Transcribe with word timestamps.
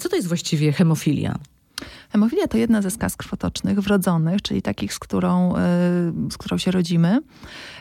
Co 0.00 0.08
to 0.08 0.16
jest 0.16 0.28
właściwie 0.28 0.72
hemofilia? 0.72 1.38
Hemofilia 2.14 2.48
to 2.48 2.58
jedna 2.58 2.82
ze 2.82 2.90
skaz 2.90 3.16
krwotocznych 3.16 3.80
wrodzonych, 3.80 4.42
czyli 4.42 4.62
takich, 4.62 4.94
z 4.94 4.98
którą, 4.98 5.56
e, 5.56 5.58
z 6.30 6.38
którą 6.38 6.58
się 6.58 6.70
rodzimy. 6.70 7.20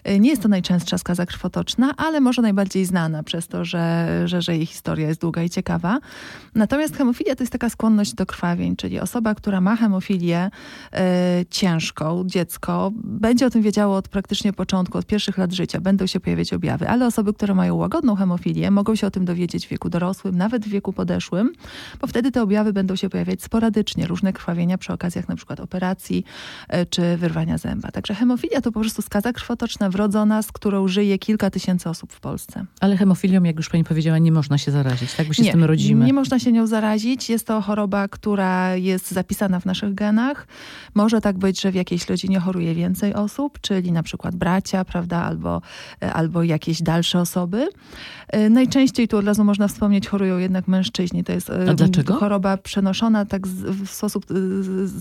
E, 0.04 0.20
nie 0.20 0.30
jest 0.30 0.42
to 0.42 0.48
najczęstsza 0.48 0.98
skaza 0.98 1.26
krwotoczna, 1.26 1.94
ale 1.98 2.22
może 2.22 2.42
najbardziej 2.42 2.86
znana 2.86 3.24
przez 3.24 3.48
to, 3.48 3.66
że, 3.66 4.08
że, 4.26 4.42
że 4.42 4.56
jej 4.56 4.66
historia 4.66 5.08
jest 5.08 5.22
długa 5.22 5.44
i 5.44 5.50
ciekawa. 5.50 6.00
Natomiast 6.56 6.98
hemofilia 6.98 7.36
to 7.36 7.44
jest 7.44 7.52
taka 7.52 7.70
skłonność 7.70 8.14
do 8.14 8.26
krwawień, 8.26 8.76
czyli 8.76 9.00
osoba, 9.00 9.36
która 9.36 9.62
ma 9.62 9.76
hemofilię 9.76 10.50
e, 10.94 11.46
ciężką, 11.50 12.24
dziecko, 12.26 12.92
będzie 12.96 13.46
o 13.46 13.50
tym 13.50 13.62
wiedziało 13.62 13.96
od 13.96 14.08
praktycznie 14.08 14.54
początku, 14.54 14.98
od 14.98 15.06
pierwszych 15.06 15.38
lat 15.38 15.52
życia, 15.52 15.82
będą 15.82 16.08
się 16.08 16.20
pojawiać 16.20 16.54
objawy, 16.54 16.90
ale 16.90 17.06
osoby, 17.06 17.34
które 17.34 17.56
mają 17.56 17.76
łagodną 17.76 18.16
hemofilię, 18.16 18.72
mogą 18.72 18.96
się 18.96 19.08
o 19.08 19.12
tym 19.12 19.26
dowiedzieć 19.26 19.68
w 19.68 19.70
wieku 19.70 19.90
dorosłym, 19.90 20.38
nawet 20.38 20.66
w 20.66 20.70
wieku 20.70 20.94
podeszłym, 20.94 21.54
bo 22.02 22.08
wtedy 22.08 22.32
te 22.32 22.42
objawy 22.42 22.74
będą 22.74 22.96
się 22.96 23.10
pojawiać 23.10 23.44
sporadycznie, 23.44 24.08
różne 24.08 24.23
krwawienia 24.32 24.78
przy 24.78 24.94
okazjach 24.94 25.28
na 25.28 25.36
przykład 25.36 25.60
operacji 25.60 26.24
e, 26.68 26.86
czy 26.86 27.18
wyrwania 27.18 27.58
zęba. 27.58 27.92
Także 27.92 28.16
hemofilia 28.16 28.62
to 28.62 28.72
po 28.72 28.80
prostu 28.80 29.02
skaza 29.02 29.34
krwotoczna 29.34 29.90
wrodzona, 29.90 30.42
z 30.42 30.52
którą 30.52 30.88
żyje 30.88 31.20
kilka 31.20 31.50
tysięcy 31.50 31.90
osób 31.90 32.14
w 32.14 32.20
Polsce. 32.20 32.66
Ale 32.80 32.98
hemofilią, 32.98 33.44
jak 33.44 33.56
już 33.58 33.70
pani 33.70 33.84
powiedziała, 33.84 34.18
nie 34.18 34.32
można 34.32 34.58
się 34.58 34.72
zarazić, 34.72 35.14
tak? 35.14 35.28
Bo 35.28 35.34
się 35.34 35.44
nie, 35.44 35.50
z 35.50 35.52
tym 35.52 35.64
rodzimy. 35.64 36.06
Nie 36.06 36.14
można 36.14 36.40
się 36.40 36.52
nią 36.52 36.68
zarazić. 36.68 37.30
Jest 37.30 37.48
to 37.48 37.62
choroba, 37.62 38.08
która 38.08 38.76
jest 38.76 39.12
zapisana 39.12 39.60
w 39.60 39.66
naszych 39.66 39.94
genach. 39.94 40.48
Może 40.94 41.22
tak 41.22 41.38
być, 41.38 41.62
że 41.62 41.72
w 41.72 41.76
jakiejś 41.76 42.10
rodzinie 42.10 42.40
choruje 42.40 42.76
więcej 42.76 43.14
osób, 43.14 43.60
czyli 43.62 43.92
na 43.92 44.04
przykład 44.04 44.36
bracia, 44.36 44.86
prawda, 44.86 45.24
albo, 45.24 45.62
e, 46.02 46.14
albo 46.14 46.44
jakieś 46.44 46.82
dalsze 46.82 47.20
osoby. 47.20 47.70
E, 48.28 48.50
najczęściej 48.50 49.08
tu 49.08 49.18
od 49.18 49.26
razu 49.26 49.44
można 49.44 49.68
wspomnieć, 49.68 50.08
chorują 50.08 50.38
jednak 50.38 50.68
mężczyźni. 50.68 51.24
To 51.24 51.32
jest 51.32 51.52
choroba 52.20 52.58
przenoszona 52.58 53.26
tak 53.26 53.48
w 53.48 53.90
sposób 54.14 54.26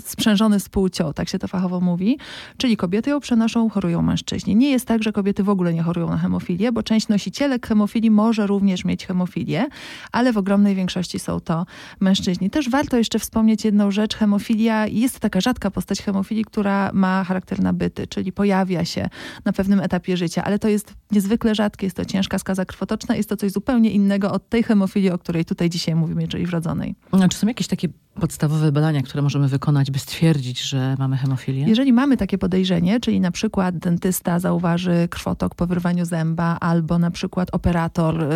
sprzężony 0.07 0.61
z 0.61 0.69
płcią, 0.69 1.13
tak 1.13 1.29
się 1.29 1.39
to 1.39 1.49
fachowo 1.49 1.81
mówi. 1.81 2.19
Czyli 2.57 2.77
kobiety 2.77 3.11
ją 3.11 3.21
przenoszą, 3.21 3.69
chorują 3.69 4.03
mężczyźni. 4.03 4.57
Nie 4.57 4.71
jest 4.71 4.87
tak, 4.87 5.03
że 5.03 5.13
kobiety 5.13 5.43
w 5.43 5.49
ogóle 5.49 5.75
nie 5.75 5.83
chorują 5.83 6.09
na 6.09 6.17
hemofilię, 6.19 6.73
bo 6.73 6.83
część 6.83 7.09
nosicielek 7.09 7.67
hemofilii 7.67 8.11
może 8.11 8.47
również 8.47 8.85
mieć 8.85 9.07
hemofilię, 9.07 9.67
ale 10.13 10.33
w 10.33 10.39
ogromnej 10.39 10.75
większości 10.75 11.19
są 11.19 11.41
to 11.41 11.67
mężczyźni. 12.01 12.51
Też 12.51 12.71
warto 12.71 12.97
jeszcze 12.97 13.19
wspomnieć 13.19 13.65
jedną 13.65 13.91
rzecz. 13.91 14.15
Hemofilia 14.17 14.87
jest 14.87 15.21
taka 15.21 15.41
rzadka 15.41 15.71
postać 15.71 16.03
hemofilii, 16.03 16.45
która 16.45 16.91
ma 16.93 17.25
charakter 17.25 17.61
nabyty, 17.61 18.07
czyli 18.07 18.33
pojawia 18.33 18.85
się 18.85 19.09
na 19.45 19.53
pewnym 19.53 19.81
etapie 19.81 20.17
życia, 20.17 20.45
ale 20.45 20.59
to 20.59 20.69
jest 20.69 20.95
niezwykle 21.11 21.55
rzadkie, 21.55 21.87
jest 21.87 21.97
to 21.97 22.05
ciężka 22.05 22.39
skaza 22.39 22.65
krwotoczna, 22.65 23.17
jest 23.17 23.29
to 23.29 23.37
coś 23.37 23.53
zupełnie 23.53 23.91
innego 23.91 24.33
od 24.33 24.49
tej 24.49 24.63
hemofilii, 24.63 25.11
o 25.11 25.19
której 25.19 25.45
tutaj 25.45 25.71
dzisiaj 25.71 25.95
mówimy, 25.95 26.29
czyli 26.29 26.47
wrodzonej. 26.47 26.95
Czy 27.31 27.39
są 27.39 27.47
jakieś 27.47 27.67
takie 27.67 27.89
podstawowe 28.21 28.73
badania, 28.73 29.03
które 29.03 29.23
możemy 29.23 29.49
wykonać, 29.49 29.91
by 29.91 29.99
stwierdzić, 29.99 30.63
że 30.63 30.97
mamy 30.99 31.17
hemofilię? 31.17 31.65
Jeżeli 31.69 31.93
mamy 31.93 32.17
takie 32.17 32.39
podejrzenie, 32.39 33.01
czyli 33.01 33.21
na 33.21 33.31
przykład 33.31 33.79
dentysta 33.79 34.39
zauważy 34.39 35.09
krwotok 35.11 35.55
po 35.55 35.67
wyrwaniu 35.67 36.05
zęba, 36.05 36.57
albo 36.61 36.99
na 36.99 37.11
przykład 37.11 37.49
operator 37.53 38.23
y, 38.23 38.27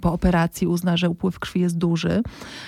po 0.00 0.12
operacji 0.12 0.66
uzna, 0.66 0.96
że 0.96 1.10
upływ 1.10 1.38
krwi 1.38 1.60
jest 1.60 1.78
duży, 1.78 2.22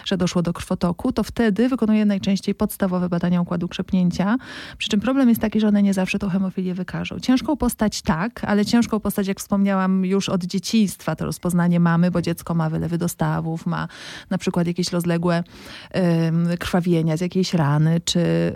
że 0.05 0.17
doszło 0.17 0.43
do 0.43 0.53
krwotoku, 0.53 1.13
to 1.13 1.23
wtedy 1.23 1.69
wykonuje 1.69 2.05
najczęściej 2.05 2.55
podstawowe 2.55 3.09
badania 3.09 3.41
układu 3.41 3.69
krzepnięcia. 3.69 4.37
Przy 4.79 4.89
czym 4.89 5.01
problem 5.01 5.29
jest 5.29 5.41
taki, 5.41 5.61
że 5.61 5.69
one 5.69 5.83
nie 5.83 5.95
zawsze 5.95 6.19
tą 6.19 6.29
hemofilię 6.29 6.75
wykażą. 6.75 7.21
Ciężką 7.21 7.57
postać 7.57 8.03
tak, 8.03 8.45
ale 8.45 8.65
ciężką 8.65 9.01
postać, 9.01 9.27
jak 9.27 9.41
wspomniałam, 9.41 10.05
już 10.05 10.29
od 10.29 10.45
dzieciństwa 10.45 11.17
to 11.17 11.25
rozpoznanie 11.25 11.81
mamy, 11.81 12.11
bo 12.11 12.23
dziecko 12.23 12.55
ma 12.55 12.71
wylewy 12.71 12.99
dostawów, 12.99 13.67
ma 13.67 13.89
na 14.31 14.39
przykład 14.39 14.67
jakieś 14.67 14.93
rozległe 14.93 15.45
krwawienia 16.57 17.17
z 17.17 17.21
jakiejś 17.21 17.55
rany 17.55 18.01
czy, 18.05 18.53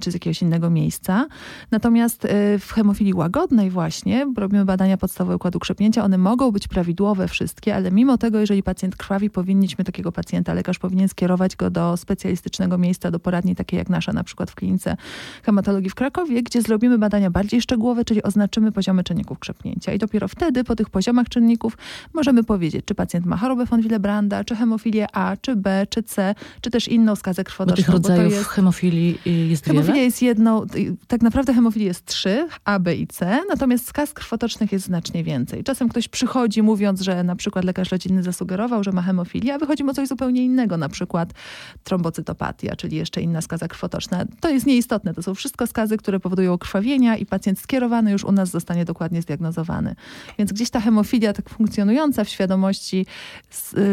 czy 0.00 0.10
z 0.10 0.14
jakiegoś 0.14 0.42
innego 0.42 0.70
miejsca. 0.70 1.26
Natomiast 1.70 2.24
y, 2.24 2.28
w 2.58 2.72
hemofilii 2.72 3.14
łagodnej 3.14 3.70
właśnie 3.70 4.26
robimy 4.36 4.64
badania 4.64 4.96
podstawowe 4.96 5.36
układu 5.36 5.58
krzepnięcia. 5.58 6.04
One 6.04 6.18
mogą 6.18 6.50
być 6.50 6.68
prawidłowe 6.68 7.28
wszystkie, 7.28 7.76
ale 7.76 7.90
mimo 7.90 8.18
tego, 8.18 8.40
jeżeli 8.40 8.62
pacjent 8.62 8.96
krwawi, 8.96 9.30
powinniśmy 9.30 9.84
takiego 9.84 10.12
pacjenta, 10.12 10.54
lekarz 10.54 10.78
powinien 10.78 11.08
skierować 11.08 11.56
go 11.56 11.70
do 11.70 11.96
specjalistycznego 11.96 12.78
miejsca, 12.78 13.10
do 13.10 13.18
poradni 13.18 13.54
takiej 13.54 13.78
jak 13.78 13.88
nasza, 13.88 14.12
na 14.12 14.24
przykład 14.24 14.50
w 14.50 14.54
klinice 14.54 14.96
hematologii 15.42 15.90
w 15.90 15.94
Krakowie, 15.94 16.42
gdzie 16.42 16.62
zrobimy 16.62 16.98
badania 16.98 17.30
bardziej 17.30 17.60
szczegółowe, 17.60 18.04
czyli 18.04 18.22
oznaczymy 18.22 18.72
poziomy 18.72 19.04
czynników 19.04 19.38
krzepnięcia. 19.38 19.92
I 19.92 19.98
dopiero 19.98 20.28
wtedy, 20.28 20.64
po 20.64 20.76
tych 20.76 20.90
poziomach 20.90 21.28
czynników, 21.28 21.78
możemy 22.12 22.44
powiedzieć, 22.44 22.84
czy 22.84 22.94
pacjent 22.94 23.26
ma 23.26 23.36
chorobę 23.36 23.66
von 23.66 23.80
Willebranda, 23.80 24.44
czy 24.44 24.56
hemofilię 24.56 25.06
A, 25.12 25.36
czy 25.36 25.56
B, 25.56 25.86
czy 25.90 26.02
C, 26.02 26.34
czy 26.60 26.70
też 26.70 26.88
inną 26.88 27.16
skazę 27.16 27.33
krwotoczną. 27.44 27.72
Bo 27.72 27.76
tych 27.76 27.88
rodzajów 27.88 28.32
bo 28.32 28.38
jest, 28.38 28.48
hemofilii 28.48 29.18
jest 29.50 29.64
Hemofilia 29.64 29.94
wiele? 29.94 30.04
jest 30.04 30.22
jedną, 30.22 30.66
tak 31.08 31.22
naprawdę 31.22 31.54
hemofilii 31.54 31.86
jest 31.86 32.06
trzy, 32.06 32.48
A, 32.64 32.78
B 32.78 32.96
i 32.96 33.06
C, 33.06 33.42
natomiast 33.48 33.86
skaz 33.86 34.12
krwotocznych 34.12 34.72
jest 34.72 34.84
znacznie 34.84 35.24
więcej. 35.24 35.64
Czasem 35.64 35.88
ktoś 35.88 36.08
przychodzi 36.08 36.62
mówiąc, 36.62 37.00
że 37.00 37.24
na 37.24 37.36
przykład 37.36 37.64
lekarz 37.64 37.92
rodzinny 37.92 38.22
zasugerował, 38.22 38.84
że 38.84 38.92
ma 38.92 39.02
hemofilię, 39.02 39.54
a 39.54 39.58
wychodzi 39.58 39.84
o 39.84 39.94
coś 39.94 40.08
zupełnie 40.08 40.44
innego, 40.44 40.76
na 40.76 40.88
przykład 40.88 41.32
trombocytopatia, 41.84 42.76
czyli 42.76 42.96
jeszcze 42.96 43.20
inna 43.20 43.40
skaza 43.40 43.68
krwotoczna. 43.68 44.24
To 44.40 44.50
jest 44.50 44.66
nieistotne, 44.66 45.14
to 45.14 45.22
są 45.22 45.34
wszystko 45.34 45.66
skazy, 45.66 45.96
które 45.96 46.20
powodują 46.20 46.58
krwawienia 46.58 47.16
i 47.16 47.26
pacjent 47.26 47.58
skierowany 47.58 48.10
już 48.10 48.24
u 48.24 48.32
nas 48.32 48.50
zostanie 48.50 48.84
dokładnie 48.84 49.22
zdiagnozowany. 49.22 49.94
Więc 50.38 50.52
gdzieś 50.52 50.70
ta 50.70 50.80
hemofilia 50.80 51.32
tak 51.32 51.50
funkcjonująca 51.50 52.24
w 52.24 52.28
świadomości 52.28 53.06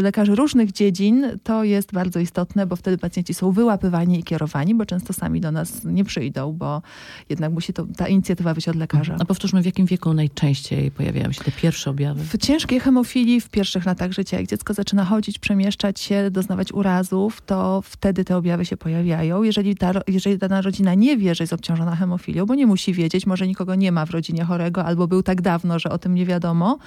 lekarzy 0.02 0.36
różnych 0.36 0.72
dziedzin, 0.72 1.26
to 1.44 1.64
jest 1.64 1.94
bardzo 1.94 2.20
istotne, 2.20 2.66
bo 2.66 2.76
wtedy 2.76 2.98
pacjenci 2.98 3.31
są 3.34 3.52
wyłapywani 3.52 4.20
i 4.20 4.24
kierowani, 4.24 4.76
bo 4.76 4.86
często 4.86 5.14
sami 5.14 5.42
do 5.42 5.52
nas 5.52 5.84
nie 5.86 6.04
przyjdą, 6.04 6.54
bo 6.54 6.82
jednak 7.30 7.54
musi 7.54 7.74
to, 7.74 7.86
ta 7.98 8.08
inicjatywa 8.08 8.54
być 8.54 8.70
od 8.70 8.76
lekarza. 8.76 9.16
A 9.20 9.26
powtórzmy, 9.26 9.62
w 9.62 9.66
jakim 9.66 9.86
wieku 9.86 10.14
najczęściej 10.14 10.92
pojawiają 10.92 11.32
się 11.32 11.44
te 11.44 11.52
pierwsze 11.52 11.90
objawy? 11.90 12.24
W 12.24 12.38
ciężkiej 12.38 12.80
hemofilii 12.80 13.42
w 13.42 13.50
pierwszych 13.50 13.86
latach 13.86 14.12
życia, 14.12 14.38
jak 14.38 14.48
dziecko 14.48 14.74
zaczyna 14.74 15.06
chodzić, 15.06 15.40
przemieszczać 15.40 16.00
się, 16.00 16.32
doznawać 16.32 16.72
urazów, 16.72 17.42
to 17.42 17.82
wtedy 17.86 18.26
te 18.26 18.38
objawy 18.38 18.66
się 18.66 18.78
pojawiają. 18.78 19.44
Jeżeli, 19.44 19.76
ta, 19.76 19.92
jeżeli 20.08 20.38
dana 20.38 20.62
rodzina 20.62 20.94
nie 20.94 21.18
wie, 21.18 21.36
że 21.36 21.44
jest 21.44 21.54
obciążona 21.54 21.96
hemofilią, 21.96 22.46
bo 22.46 22.56
nie 22.56 22.68
musi 22.68 22.94
wiedzieć, 22.94 23.26
może 23.26 23.48
nikogo 23.48 23.76
nie 23.76 23.92
ma 23.92 24.06
w 24.06 24.10
rodzinie 24.10 24.44
chorego, 24.44 24.86
albo 24.86 25.08
był 25.08 25.24
tak 25.24 25.42
dawno, 25.42 25.80
że 25.80 25.90
o 25.90 25.98
tym 25.98 26.16
nie 26.16 26.26
wiadomo, 26.26 26.78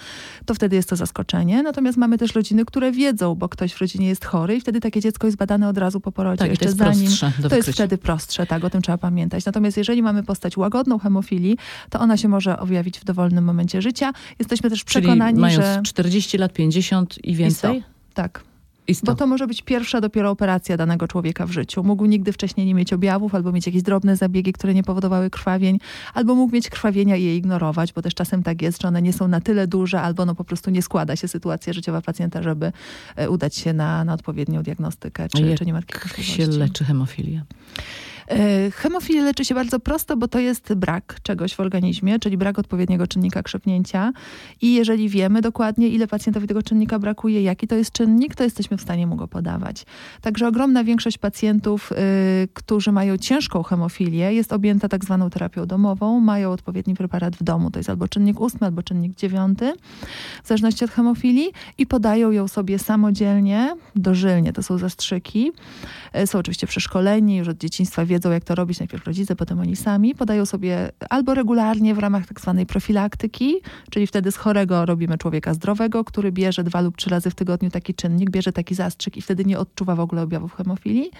to 0.46 0.54
wtedy 0.54 0.76
jest 0.76 0.88
to 0.88 0.96
zaskoczenie. 0.96 1.62
Natomiast 1.62 1.98
mamy 1.98 2.18
też 2.18 2.34
rodziny, 2.34 2.64
które 2.64 2.92
wiedzą, 2.92 3.34
bo 3.34 3.48
ktoś 3.48 3.72
w 3.72 3.80
rodzinie 3.80 4.08
jest 4.08 4.24
chory 4.24 4.56
i 4.56 4.60
wtedy 4.60 4.80
takie 4.80 5.00
dziecko 5.00 5.26
jest 5.26 5.36
badane 5.36 5.68
od 5.68 5.78
razu 5.78 6.00
po 6.00 6.12
porodzie. 6.12 6.33
Tak, 6.38 6.50
jeszcze 6.50 6.64
to 6.64 6.68
jest 6.68 6.78
zanim, 6.78 7.32
To 7.48 7.56
jest 7.56 7.70
wtedy 7.70 7.98
prostsze, 7.98 8.46
tak, 8.46 8.64
o 8.64 8.70
tym 8.70 8.82
trzeba 8.82 8.98
pamiętać. 8.98 9.44
Natomiast 9.44 9.76
jeżeli 9.76 10.02
mamy 10.02 10.22
postać 10.22 10.56
łagodną 10.56 10.98
hemofilii, 10.98 11.56
to 11.90 12.00
ona 12.00 12.16
się 12.16 12.28
może 12.28 12.58
objawić 12.58 12.98
w 13.00 13.04
dowolnym 13.04 13.44
momencie 13.44 13.82
życia. 13.82 14.12
Jesteśmy 14.38 14.70
też 14.70 14.84
przekonani, 14.84 15.32
Czyli 15.32 15.40
mając 15.40 15.64
że... 15.64 15.80
40 15.84 16.38
lat, 16.38 16.52
50 16.52 17.24
i 17.24 17.34
więcej? 17.34 17.78
I. 17.78 17.82
Tak. 18.14 18.44
Bo 19.02 19.14
to 19.14 19.26
może 19.26 19.46
być 19.46 19.62
pierwsza 19.62 20.00
dopiero 20.00 20.30
operacja 20.30 20.76
danego 20.76 21.08
człowieka 21.08 21.46
w 21.46 21.50
życiu. 21.50 21.84
Mógł 21.84 22.04
nigdy 22.06 22.32
wcześniej 22.32 22.66
nie 22.66 22.74
mieć 22.74 22.92
objawów, 22.92 23.34
albo 23.34 23.52
mieć 23.52 23.66
jakieś 23.66 23.82
drobne 23.82 24.16
zabiegi, 24.16 24.52
które 24.52 24.74
nie 24.74 24.82
powodowały 24.82 25.30
krwawień, 25.30 25.78
albo 26.14 26.34
mógł 26.34 26.54
mieć 26.54 26.70
krwawienia 26.70 27.16
i 27.16 27.24
je 27.24 27.36
ignorować, 27.36 27.92
bo 27.92 28.02
też 28.02 28.14
czasem 28.14 28.42
tak 28.42 28.62
jest, 28.62 28.82
że 28.82 28.88
one 28.88 29.02
nie 29.02 29.12
są 29.12 29.28
na 29.28 29.40
tyle 29.40 29.66
duże, 29.66 30.00
albo 30.00 30.26
no 30.26 30.34
po 30.34 30.44
prostu 30.44 30.70
nie 30.70 30.82
składa 30.82 31.16
się 31.16 31.28
sytuacja 31.28 31.72
życiowa 31.72 32.02
pacjenta, 32.02 32.42
żeby 32.42 32.72
e, 33.16 33.30
udać 33.30 33.56
się 33.56 33.72
na, 33.72 34.04
na 34.04 34.14
odpowiednią 34.14 34.62
diagnostykę, 34.62 35.28
czy, 35.28 35.42
Jak 35.42 35.58
czy 35.58 35.66
nie 35.66 35.72
ma 35.72 35.82
takiej 35.82 36.24
się 36.24 36.46
leczy 36.46 36.84
hemofilię? 36.84 37.42
E, 38.28 38.70
Hemofilię 38.70 39.22
leczy 39.22 39.44
się 39.44 39.54
bardzo 39.54 39.80
prosto, 39.80 40.16
bo 40.16 40.28
to 40.28 40.38
jest 40.38 40.74
brak 40.74 41.16
czegoś 41.22 41.54
w 41.54 41.60
organizmie, 41.60 42.18
czyli 42.18 42.36
brak 42.36 42.58
odpowiedniego 42.58 43.06
czynnika 43.06 43.42
krzepnięcia. 43.42 44.12
I 44.60 44.74
jeżeli 44.74 45.08
wiemy 45.08 45.40
dokładnie, 45.40 45.88
ile 45.88 46.06
pacjentowi 46.06 46.46
tego 46.48 46.62
czynnika 46.62 46.98
brakuje, 46.98 47.42
jaki 47.42 47.66
to 47.68 47.74
jest 47.74 47.92
czynnik, 47.92 48.34
to 48.34 48.44
jesteśmy 48.44 48.76
w 48.76 48.82
stanie 48.82 49.06
mu 49.06 49.16
go 49.16 49.28
podawać. 49.28 49.86
Także 50.20 50.48
ogromna 50.48 50.84
większość 50.84 51.18
pacjentów, 51.18 51.92
y, 51.92 51.96
którzy 52.54 52.92
mają 52.92 53.16
ciężką 53.16 53.62
hemofilię, 53.62 54.34
jest 54.34 54.52
objęta 54.52 54.88
tak 54.88 55.04
zwaną 55.04 55.30
terapią 55.30 55.66
domową, 55.66 56.20
mają 56.20 56.50
odpowiedni 56.50 56.94
preparat 56.94 57.36
w 57.36 57.42
domu. 57.42 57.70
To 57.70 57.78
jest 57.78 57.90
albo 57.90 58.08
czynnik 58.08 58.40
ósmy, 58.40 58.66
albo 58.66 58.82
czynnik 58.82 59.16
dziewiąty, 59.16 59.72
w 60.44 60.48
zależności 60.48 60.84
od 60.84 60.90
hemofilii 60.90 61.52
i 61.78 61.86
podają 61.86 62.30
ją 62.30 62.48
sobie 62.48 62.78
samodzielnie, 62.78 63.76
dożylnie. 63.96 64.52
To 64.52 64.62
są 64.62 64.78
zastrzyki. 64.78 65.52
E, 66.12 66.26
Są 66.26 66.38
oczywiście 66.38 66.66
przeszkoleni, 66.66 67.36
już 67.36 67.48
od 67.48 67.58
dzieciństwa 67.58 68.06
wiedzą, 68.06 68.13
wiedzą, 68.14 68.30
jak 68.30 68.44
to 68.44 68.54
robić, 68.54 68.78
najpierw 68.78 69.06
rodzice, 69.06 69.36
potem 69.36 69.60
oni 69.60 69.76
sami, 69.76 70.14
podają 70.14 70.46
sobie 70.46 70.90
albo 71.10 71.34
regularnie 71.34 71.94
w 71.94 71.98
ramach 71.98 72.26
tak 72.26 72.40
zwanej 72.40 72.66
profilaktyki, 72.66 73.54
czyli 73.90 74.06
wtedy 74.06 74.32
z 74.32 74.36
chorego 74.36 74.86
robimy 74.86 75.18
człowieka 75.18 75.54
zdrowego, 75.54 76.04
który 76.04 76.32
bierze 76.32 76.64
dwa 76.64 76.80
lub 76.80 76.96
trzy 76.96 77.10
razy 77.10 77.30
w 77.30 77.34
tygodniu 77.34 77.70
taki 77.70 77.94
czynnik, 77.94 78.30
bierze 78.30 78.52
taki 78.52 78.74
zastrzyk 78.74 79.16
i 79.16 79.22
wtedy 79.22 79.44
nie 79.44 79.58
odczuwa 79.58 79.94
w 79.94 80.00
ogóle 80.00 80.22
objawów 80.22 80.54
hemofilii. 80.54 81.10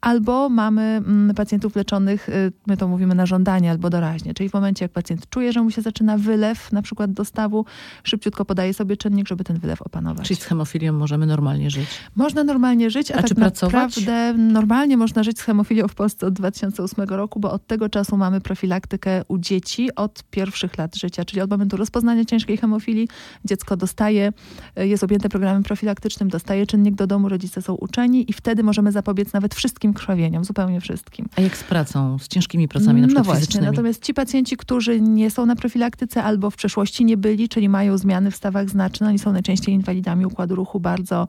Albo 0.00 0.48
mamy 0.48 0.82
mm, 0.82 1.34
pacjentów 1.34 1.76
leczonych, 1.76 2.28
y, 2.28 2.52
my 2.66 2.76
to 2.76 2.88
mówimy 2.88 3.14
na 3.14 3.26
żądanie 3.26 3.70
albo 3.70 3.90
doraźnie, 3.90 4.34
czyli 4.34 4.48
w 4.48 4.54
momencie, 4.54 4.84
jak 4.84 4.92
pacjent 4.92 5.28
czuje, 5.30 5.52
że 5.52 5.62
mu 5.62 5.70
się 5.70 5.82
zaczyna 5.82 6.18
wylew, 6.18 6.72
na 6.72 6.82
przykład 6.82 7.12
do 7.12 7.24
stawu, 7.24 7.64
szybciutko 8.04 8.44
podaje 8.44 8.74
sobie 8.74 8.96
czynnik, 8.96 9.28
żeby 9.28 9.44
ten 9.44 9.58
wylew 9.58 9.82
opanować. 9.82 10.26
Czyli 10.26 10.40
z 10.40 10.44
hemofilią 10.44 10.92
możemy 10.92 11.26
normalnie 11.26 11.70
żyć. 11.70 11.88
Można 12.16 12.44
normalnie 12.44 12.90
żyć, 12.90 13.10
a, 13.10 13.14
A 13.14 13.16
tak 13.16 13.28
czy 13.28 13.34
pracować? 13.34 13.72
naprawdę 13.74 14.34
normalnie 14.38 14.96
można 14.96 15.22
żyć 15.22 15.38
z 15.38 15.42
hemofilią 15.42 15.88
w 15.88 15.94
Polsce 15.94 16.26
od 16.30 16.34
2008 16.34 17.04
roku, 17.08 17.40
bo 17.40 17.52
od 17.52 17.66
tego 17.66 17.88
czasu 17.88 18.16
mamy 18.16 18.40
profilaktykę 18.40 19.22
u 19.28 19.38
dzieci 19.38 19.94
od 19.94 20.22
pierwszych 20.30 20.78
lat 20.78 20.96
życia, 20.96 21.24
czyli 21.24 21.42
od 21.42 21.50
momentu 21.50 21.76
rozpoznania 21.76 22.24
ciężkiej 22.24 22.56
hemofilii 22.56 23.08
dziecko 23.44 23.76
dostaje, 23.76 24.32
y, 24.78 24.88
jest 24.88 25.04
objęte 25.04 25.28
programem 25.28 25.62
profilaktycznym, 25.62 26.28
dostaje 26.28 26.66
czynnik 26.66 26.94
do 26.94 27.06
domu, 27.06 27.28
rodzice 27.28 27.62
są 27.62 27.74
uczeni 27.74 28.30
i 28.30 28.32
wtedy 28.32 28.62
możemy 28.62 28.92
zapobiec 28.92 29.32
nawet 29.32 29.54
wszystkim 29.54 29.94
krwawieniom, 29.94 30.44
zupełnie 30.44 30.80
wszystkim. 30.80 31.26
A 31.36 31.40
jak 31.40 31.56
z 31.56 31.64
pracą, 31.64 32.18
z 32.18 32.28
ciężkimi 32.28 32.68
pracami, 32.68 33.00
na 33.00 33.06
przykład 33.06 33.26
no 33.26 33.34
właśnie, 33.34 33.60
natomiast 33.60 34.04
ci 34.04 34.14
pacjenci, 34.14 34.56
którzy 34.56 35.00
nie 35.00 35.30
są 35.30 35.46
na 35.46 35.56
profilaktyce 35.56 36.22
albo 36.22 36.50
w 36.50 36.56
przeszłości 36.56 37.04
nie 37.04 37.16
byli, 37.16 37.48
czyli 37.48 37.68
mają 37.68 37.98
zmiany 37.98 38.30
w 38.30 38.36
stawach 38.36 38.70
znaczne, 38.70 39.08
oni 39.08 39.18
są 39.18 39.32
najczęściej 39.32 39.74
inwalidami 39.74 40.26
układu 40.26 40.54
ruchu 40.54 40.80
bardzo 40.80 41.28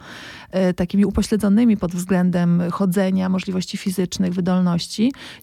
e, 0.52 0.74
takimi 0.74 1.06
upośledzonymi 1.06 1.78
pod 1.78 1.92
względem 1.92 2.64
chodzenia, 2.72 3.30
możliwości 3.30 3.78
fizycznych, 3.78 4.34
wydolności. 4.34 4.91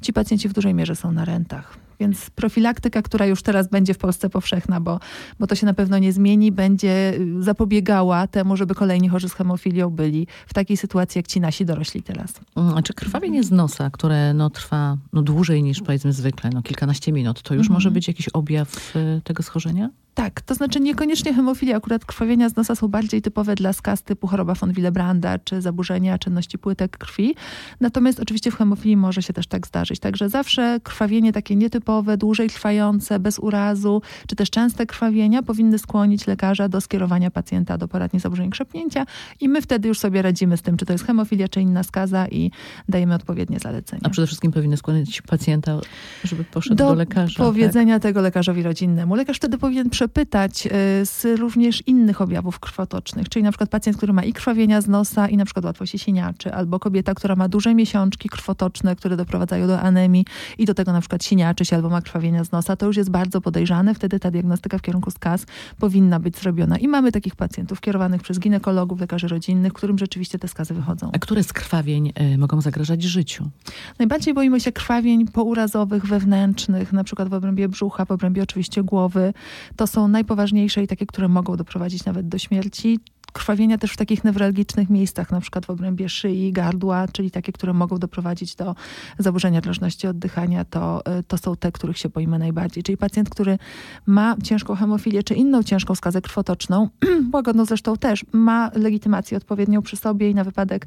Ci 0.02 0.12
pacjenci 0.12 0.48
w 0.48 0.52
dużej 0.52 0.74
mierze 0.74 0.96
są 0.96 1.12
na 1.12 1.24
rentach. 1.24 1.87
Więc 2.00 2.30
profilaktyka, 2.30 3.02
która 3.02 3.26
już 3.26 3.42
teraz 3.42 3.68
będzie 3.68 3.94
w 3.94 3.98
Polsce 3.98 4.30
powszechna, 4.30 4.80
bo, 4.80 5.00
bo 5.38 5.46
to 5.46 5.54
się 5.54 5.66
na 5.66 5.74
pewno 5.74 5.98
nie 5.98 6.12
zmieni, 6.12 6.52
będzie 6.52 7.14
y, 7.38 7.42
zapobiegała 7.42 8.26
temu, 8.26 8.56
żeby 8.56 8.74
kolejni 8.74 9.08
chorzy 9.08 9.28
z 9.28 9.32
hemofilią 9.34 9.90
byli 9.90 10.26
w 10.46 10.54
takiej 10.54 10.76
sytuacji, 10.76 11.18
jak 11.18 11.26
ci 11.26 11.40
nasi 11.40 11.64
dorośli 11.64 12.02
teraz. 12.02 12.32
Mm, 12.56 12.76
A 12.76 12.82
czy 12.82 12.94
krwawienie 12.94 13.44
z 13.44 13.50
nosa, 13.50 13.90
które 13.90 14.34
no, 14.34 14.50
trwa 14.50 14.96
no, 15.12 15.22
dłużej 15.22 15.62
niż 15.62 15.80
powiedzmy 15.82 16.12
zwykle, 16.12 16.50
no, 16.54 16.62
kilkanaście 16.62 17.12
minut, 17.12 17.42
to 17.42 17.54
już 17.54 17.66
Mhm. 17.66 17.74
może 17.74 17.90
być 17.90 18.08
jakiś 18.08 18.28
objaw 18.28 18.96
y, 18.96 19.20
tego 19.24 19.42
schorzenia? 19.42 19.90
Tak, 20.14 20.40
to 20.40 20.54
znaczy 20.54 20.80
niekoniecznie 20.80 21.34
hemofilia, 21.34 21.76
akurat 21.76 22.04
krwawienia 22.04 22.48
z 22.48 22.56
nosa 22.56 22.74
są 22.74 22.88
bardziej 22.88 23.22
typowe 23.22 23.54
dla 23.54 23.72
skaz 23.72 24.02
typu 24.02 24.26
choroba 24.26 24.54
von 24.54 24.72
Willebranda 24.72 25.38
czy 25.38 25.62
zaburzenia 25.62 26.18
czynności 26.18 26.58
płytek 26.58 26.98
krwi. 26.98 27.34
Natomiast 27.80 28.20
oczywiście 28.20 28.50
w 28.50 28.54
hemofilii 28.56 28.96
może 28.96 29.22
się 29.22 29.32
też 29.32 29.46
tak 29.46 29.66
zdarzyć. 29.66 30.00
Także 30.00 30.28
zawsze 30.28 30.80
krwawienie 30.82 31.32
takie 31.32 31.56
nietypowe, 31.56 31.87
dłużej 32.18 32.48
trwające, 32.48 33.18
bez 33.18 33.38
urazu, 33.38 34.02
czy 34.26 34.36
też 34.36 34.50
częste 34.50 34.86
krwawienia 34.86 35.42
powinny 35.42 35.78
skłonić 35.78 36.26
lekarza 36.26 36.68
do 36.68 36.80
skierowania 36.80 37.30
pacjenta 37.30 37.78
do 37.78 37.88
poradni 37.88 38.20
zaburzeń 38.20 38.50
krzepnięcia 38.50 39.06
i 39.40 39.48
my 39.48 39.62
wtedy 39.62 39.88
już 39.88 39.98
sobie 39.98 40.22
radzimy 40.22 40.56
z 40.56 40.62
tym, 40.62 40.76
czy 40.76 40.86
to 40.86 40.92
jest 40.92 41.04
hemofilia, 41.04 41.48
czy 41.48 41.60
inna 41.60 41.82
skaza 41.82 42.28
i 42.28 42.50
dajemy 42.88 43.14
odpowiednie 43.14 43.58
zalecenia. 43.58 44.00
A 44.04 44.08
przede 44.08 44.26
wszystkim 44.26 44.52
powinny 44.52 44.76
skłonić 44.76 45.22
pacjenta, 45.22 45.80
żeby 46.24 46.44
poszedł 46.44 46.76
do, 46.76 46.94
lekarza. 46.94 47.36
tak? 47.36 47.46
powiedzenia 47.46 48.00
tego 48.00 48.20
lekarzowi 48.20 48.62
rodzinnemu. 48.62 49.14
Lekarz 49.14 49.36
wtedy 49.36 49.58
powinien 49.58 49.90
przepytać 49.90 50.66
y, 50.66 50.70
z 51.06 51.38
również 51.38 51.82
innych 51.86 52.20
objawów 52.20 52.60
krwotocznych, 52.60 53.28
czyli 53.28 53.42
na 53.42 53.50
przykład 53.50 53.70
pacjent, 53.70 53.96
który 53.96 54.12
ma 54.12 54.24
i 54.24 54.32
krwawienia 54.32 54.80
z 54.80 54.88
nosa 54.88 55.28
i 55.28 55.36
na 55.36 55.44
przykład 55.44 55.64
łatwo 55.64 55.86
się 55.86 55.98
siniaczy, 55.98 56.52
albo 56.52 56.78
kobieta, 56.78 57.14
która 57.14 57.36
ma 57.36 57.48
duże 57.48 57.74
miesiączki 57.74 58.28
krwotoczne, 58.28 58.96
które 58.96 59.16
doprowadzają 59.16 59.66
do 59.66 59.80
anemii 59.80 60.24
i 60.58 60.64
do 60.64 60.74
tego 60.74 60.92
na 60.92 61.00
przykład 61.00 61.24
siniaczy 61.24 61.64
się 61.64 61.77
albo 61.78 61.88
ma 61.88 62.02
krwawienia 62.02 62.44
z 62.44 62.52
nosa, 62.52 62.76
to 62.76 62.86
już 62.86 62.96
jest 62.96 63.10
bardzo 63.10 63.40
podejrzane. 63.40 63.94
Wtedy 63.94 64.20
ta 64.20 64.30
diagnostyka 64.30 64.78
w 64.78 64.82
kierunku 64.82 65.10
skaz 65.10 65.46
powinna 65.78 66.20
być 66.20 66.38
zrobiona. 66.38 66.78
I 66.78 66.88
mamy 66.88 67.12
takich 67.12 67.36
pacjentów 67.36 67.80
kierowanych 67.80 68.22
przez 68.22 68.38
ginekologów, 68.38 69.00
lekarzy 69.00 69.28
rodzinnych, 69.28 69.72
którym 69.72 69.98
rzeczywiście 69.98 70.38
te 70.38 70.48
skazy 70.48 70.74
wychodzą. 70.74 71.10
A 71.12 71.18
które 71.18 71.42
z 71.42 71.52
krwawień 71.52 72.12
y, 72.34 72.38
mogą 72.38 72.60
zagrażać 72.60 73.02
życiu? 73.02 73.50
Najbardziej 73.98 74.34
boimy 74.34 74.60
się 74.60 74.72
krwawień 74.72 75.26
pourazowych, 75.26 76.06
wewnętrznych, 76.06 76.92
na 76.92 77.04
przykład 77.04 77.28
w 77.28 77.32
obrębie 77.32 77.68
brzucha, 77.68 78.04
w 78.04 78.10
obrębie 78.10 78.42
oczywiście 78.42 78.82
głowy. 78.82 79.32
To 79.76 79.86
są 79.86 80.08
najpoważniejsze 80.08 80.82
i 80.82 80.86
takie, 80.86 81.06
które 81.06 81.28
mogą 81.28 81.56
doprowadzić 81.56 82.04
nawet 82.04 82.28
do 82.28 82.38
śmierci. 82.38 82.98
Krwawienia 83.38 83.78
też 83.78 83.92
w 83.92 83.96
takich 83.96 84.24
newralgicznych 84.24 84.90
miejscach, 84.90 85.30
na 85.30 85.40
przykład 85.40 85.66
w 85.66 85.70
obrębie 85.70 86.08
szyi, 86.08 86.52
gardła, 86.52 87.08
czyli 87.08 87.30
takie, 87.30 87.52
które 87.52 87.72
mogą 87.72 87.98
doprowadzić 87.98 88.54
do 88.54 88.74
zaburzenia 89.18 89.60
drżności 89.60 90.06
oddychania, 90.06 90.64
to, 90.64 91.02
y, 91.18 91.22
to 91.22 91.38
są 91.38 91.56
te, 91.56 91.72
których 91.72 91.98
się 91.98 92.08
boimy 92.08 92.38
najbardziej. 92.38 92.82
Czyli 92.82 92.96
pacjent, 92.96 93.30
który 93.30 93.58
ma 94.06 94.36
ciężką 94.42 94.74
hemofilię 94.74 95.22
czy 95.22 95.34
inną 95.34 95.62
ciężką 95.62 95.94
skazę 95.94 96.22
krwotoczną, 96.22 96.88
łagodną 97.34 97.64
zresztą 97.64 97.96
też, 97.96 98.26
ma 98.32 98.70
legitymację 98.74 99.36
odpowiednią 99.36 99.82
przy 99.82 99.96
sobie 99.96 100.30
i 100.30 100.34
na 100.34 100.44
wypadek 100.44 100.86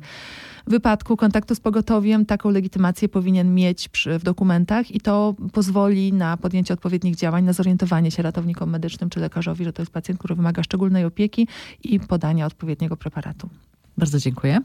wypadku 0.68 1.18
kontaktu 1.18 1.56
z 1.56 1.60
pogotowiem 1.60 2.26
taką 2.26 2.50
legitymację 2.50 3.10
powinien 3.10 3.56
mieć 3.56 3.90
przy, 3.90 4.20
w 4.20 4.24
dokumentach 4.24 4.92
i 4.92 5.02
to 5.02 5.36
pozwoli 5.54 6.14
na 6.14 6.38
podjęcie 6.38 6.74
odpowiednich 6.74 7.16
działań, 7.16 7.44
na 7.44 7.54
zorientowanie 7.54 8.12
się 8.12 8.24
ratownikom 8.24 8.70
medycznym 8.70 9.10
czy 9.10 9.20
lekarzowi, 9.20 9.66
że 9.66 9.74
to 9.74 9.82
jest 9.82 9.92
pacjent, 9.92 10.20
który 10.20 10.36
wymaga 10.36 10.64
szczególnej 10.64 11.06
opieki 11.06 11.48
i 11.84 12.00
odpowiedniego 12.46 12.98
preparatu. 12.98 13.50
Bardzo 13.98 14.20
dziękuję. 14.20 14.60